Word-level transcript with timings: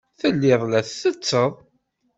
Telliḍ 0.19 0.61
la 0.67 0.81
tsetteḍ? 0.87 1.53